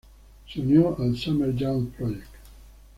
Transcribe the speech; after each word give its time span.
Se 0.51 0.59
unió 0.61 0.97
al 0.99 1.15
"Summer 1.15 1.55
Youth 1.55 1.91
Project". 1.95 2.25